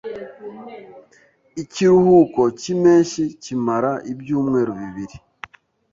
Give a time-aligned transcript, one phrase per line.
[1.61, 5.15] Ikiruhuko cyimpeshyi kimara ibyumweru bibiri.